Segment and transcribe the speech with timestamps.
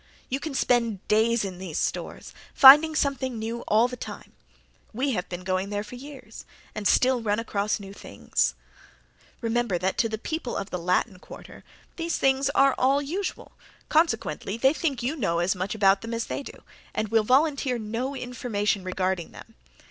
[0.29, 4.33] You can spend days in these stores, finding something new all the time.
[4.93, 6.43] We have been going there for years
[6.73, 8.55] and still run across new things.
[9.41, 11.63] Remember that to the people of the Latin Quarter
[11.97, 13.51] these things are all usual
[13.89, 16.63] consequently they think you know as much about them as they do,
[16.95, 19.53] and will volunteer no information regarding them.